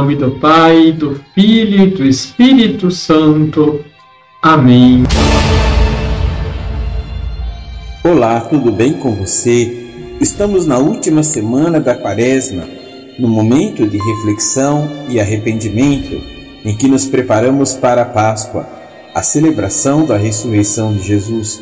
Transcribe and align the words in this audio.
nome 0.00 0.16
do 0.16 0.30
Pai, 0.30 0.92
do 0.92 1.20
Filho 1.34 1.82
e 1.82 1.86
do 1.88 2.06
Espírito 2.06 2.90
Santo. 2.90 3.84
Amém. 4.40 5.02
Olá, 8.02 8.40
tudo 8.40 8.72
bem 8.72 8.94
com 8.94 9.14
você? 9.14 9.90
Estamos 10.18 10.64
na 10.64 10.78
última 10.78 11.22
semana 11.22 11.78
da 11.78 11.94
Quaresma, 11.94 12.64
no 13.18 13.28
momento 13.28 13.86
de 13.86 13.98
reflexão 13.98 14.88
e 15.10 15.20
arrependimento 15.20 16.18
em 16.64 16.74
que 16.74 16.88
nos 16.88 17.04
preparamos 17.04 17.74
para 17.74 18.00
a 18.00 18.06
Páscoa, 18.06 18.66
a 19.14 19.22
celebração 19.22 20.06
da 20.06 20.16
ressurreição 20.16 20.94
de 20.94 21.02
Jesus. 21.02 21.60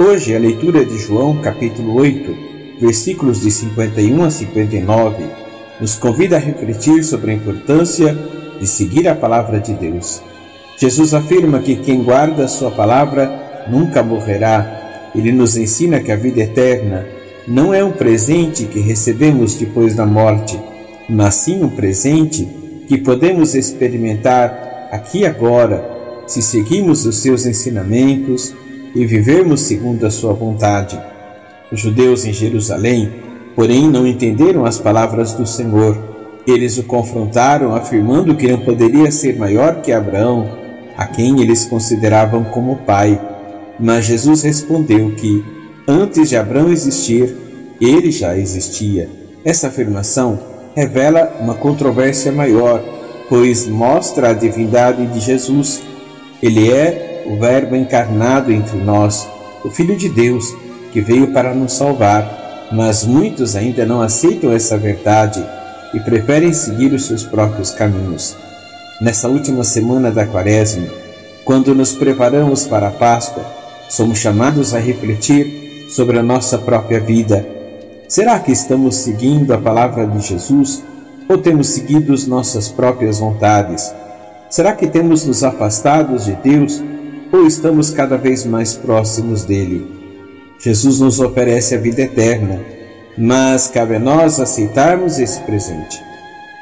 Hoje 0.00 0.34
a 0.34 0.38
leitura 0.40 0.84
de 0.84 0.98
João, 0.98 1.40
capítulo 1.40 1.94
8, 1.94 2.36
versículos 2.80 3.40
de 3.40 3.52
51 3.52 4.24
a 4.24 4.30
59, 4.30 5.41
nos 5.80 5.96
convida 5.96 6.36
a 6.36 6.40
refletir 6.40 7.02
sobre 7.04 7.32
a 7.32 7.34
importância 7.34 8.16
de 8.60 8.66
seguir 8.66 9.08
a 9.08 9.14
palavra 9.14 9.58
de 9.58 9.72
Deus. 9.72 10.22
Jesus 10.78 11.14
afirma 11.14 11.60
que 11.60 11.76
quem 11.76 12.02
guarda 12.02 12.44
a 12.44 12.48
sua 12.48 12.70
palavra 12.70 13.66
nunca 13.68 14.02
morrerá 14.02 14.82
ele 15.14 15.32
nos 15.32 15.56
ensina 15.56 16.00
que 16.00 16.10
a 16.10 16.16
vida 16.16 16.40
eterna 16.40 17.06
não 17.46 17.74
é 17.74 17.84
um 17.84 17.92
presente 17.92 18.64
que 18.64 18.80
recebemos 18.80 19.54
depois 19.54 19.94
da 19.94 20.06
morte, 20.06 20.58
mas 21.08 21.34
sim 21.34 21.62
um 21.62 21.68
presente 21.68 22.48
que 22.88 22.96
podemos 22.96 23.54
experimentar 23.54 24.88
aqui 24.90 25.20
e 25.20 25.26
agora, 25.26 25.90
se 26.26 26.40
seguirmos 26.40 27.04
os 27.04 27.16
seus 27.16 27.44
ensinamentos 27.44 28.54
e 28.94 29.04
vivermos 29.04 29.62
segundo 29.62 30.06
a 30.06 30.10
sua 30.10 30.32
vontade. 30.32 30.98
Os 31.70 31.80
judeus 31.80 32.24
em 32.24 32.32
Jerusalém, 32.32 33.10
porém, 33.54 33.88
não 33.88 34.06
entenderam 34.06 34.64
as 34.64 34.78
palavras 34.78 35.32
do 35.32 35.46
Senhor. 35.46 35.96
Eles 36.46 36.78
o 36.78 36.82
confrontaram, 36.84 37.74
afirmando 37.74 38.34
que 38.34 38.48
não 38.48 38.60
poderia 38.60 39.10
ser 39.10 39.38
maior 39.38 39.80
que 39.80 39.92
Abraão, 39.92 40.48
a 40.96 41.06
quem 41.06 41.40
eles 41.40 41.64
consideravam 41.64 42.44
como 42.44 42.76
pai. 42.78 43.20
Mas 43.78 44.04
Jesus 44.04 44.42
respondeu 44.42 45.12
que, 45.12 45.44
antes 45.86 46.28
de 46.28 46.36
Abraão 46.36 46.70
existir, 46.70 47.34
ele 47.80 48.10
já 48.10 48.36
existia. 48.36 49.08
Essa 49.44 49.68
afirmação 49.68 50.38
revela 50.74 51.36
uma 51.40 51.54
controvérsia 51.54 52.30
maior, 52.32 52.82
pois 53.28 53.66
mostra 53.66 54.30
a 54.30 54.32
divindade 54.32 55.06
de 55.06 55.20
Jesus. 55.20 55.82
Ele 56.42 56.70
é 56.70 57.24
o 57.26 57.38
Verbo 57.38 57.76
encarnado 57.76 58.52
entre 58.52 58.78
nós, 58.78 59.28
o 59.64 59.70
Filho 59.70 59.96
de 59.96 60.08
Deus, 60.08 60.54
que 60.92 61.00
veio 61.00 61.28
para 61.32 61.54
nos 61.54 61.72
salvar. 61.72 62.41
Mas 62.72 63.04
muitos 63.04 63.54
ainda 63.54 63.84
não 63.84 64.00
aceitam 64.00 64.50
essa 64.50 64.78
verdade 64.78 65.44
e 65.92 66.00
preferem 66.00 66.52
seguir 66.54 66.92
os 66.92 67.04
seus 67.04 67.22
próprios 67.22 67.70
caminhos. 67.70 68.34
Nessa 69.00 69.28
última 69.28 69.62
semana 69.62 70.10
da 70.10 70.26
Quaresma, 70.26 70.86
quando 71.44 71.74
nos 71.74 71.92
preparamos 71.92 72.66
para 72.66 72.88
a 72.88 72.90
Páscoa, 72.90 73.44
somos 73.90 74.18
chamados 74.18 74.72
a 74.72 74.78
refletir 74.78 75.86
sobre 75.90 76.18
a 76.18 76.22
nossa 76.22 76.56
própria 76.56 76.98
vida. 76.98 77.46
Será 78.08 78.38
que 78.38 78.52
estamos 78.52 78.96
seguindo 78.96 79.52
a 79.52 79.58
palavra 79.58 80.06
de 80.06 80.20
Jesus 80.20 80.82
ou 81.28 81.36
temos 81.36 81.68
seguido 81.68 82.14
as 82.14 82.26
nossas 82.26 82.68
próprias 82.68 83.18
vontades? 83.18 83.92
Será 84.48 84.72
que 84.72 84.86
temos 84.86 85.26
nos 85.26 85.44
afastados 85.44 86.24
de 86.24 86.32
Deus 86.36 86.82
ou 87.30 87.46
estamos 87.46 87.90
cada 87.90 88.16
vez 88.16 88.46
mais 88.46 88.74
próximos 88.74 89.44
dele? 89.44 90.01
Jesus 90.62 91.00
nos 91.00 91.18
oferece 91.18 91.74
a 91.74 91.78
vida 91.78 92.02
eterna, 92.02 92.60
mas 93.18 93.66
cabe 93.66 93.96
a 93.96 93.98
nós 93.98 94.38
aceitarmos 94.38 95.18
esse 95.18 95.40
presente. 95.40 96.00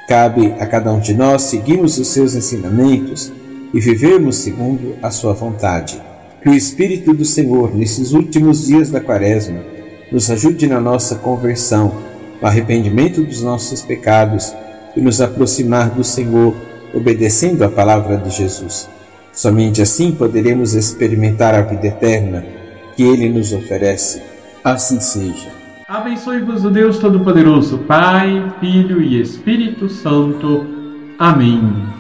Cabe 0.09 0.55
a 0.59 0.65
cada 0.65 0.91
um 0.91 0.99
de 0.99 1.13
nós 1.13 1.43
seguirmos 1.43 1.99
os 1.99 2.09
seus 2.09 2.35
ensinamentos 2.35 3.31
e 3.75 3.79
vivermos 3.79 4.37
segundo 4.37 4.97
a 5.03 5.11
sua 5.11 5.35
vontade. 5.35 6.01
Que 6.43 6.49
o 6.49 6.55
Espírito 6.55 7.13
do 7.13 7.27
Senhor, 7.27 7.77
nesses 7.77 8.13
últimos 8.13 8.67
dias 8.67 8.89
da 8.89 9.03
Quaresma, 9.03 9.63
nos 10.11 10.31
ajude 10.31 10.67
na 10.67 10.81
nossa 10.81 11.17
conversão, 11.17 11.93
no 12.41 12.49
arrependimento 12.49 13.23
dos 13.23 13.43
nossos 13.43 13.83
pecados 13.83 14.55
e 14.97 15.01
nos 15.03 15.21
aproximar 15.21 15.91
do 15.91 16.03
Senhor, 16.03 16.57
obedecendo 16.95 17.63
a 17.65 17.69
palavra 17.69 18.17
de 18.17 18.31
Jesus. 18.31 18.89
Somente 19.31 19.83
assim 19.83 20.11
poderemos 20.11 20.73
experimentar 20.73 21.55
a 21.55 21.61
vida 21.61 21.87
eterna 21.87 22.60
que 22.97 23.03
Ele 23.03 23.29
nos 23.29 23.53
oferece. 23.53 24.23
Assim 24.63 25.01
seja. 25.01 25.51
Abençoe-vos 25.89 26.65
o 26.65 26.71
Deus 26.71 26.99
Todo-Poderoso, 26.99 27.79
Pai, 27.79 28.53
Filho 28.61 29.03
e 29.03 29.21
Espírito 29.21 29.89
Santo. 29.89 30.67
Amém. 31.19 32.00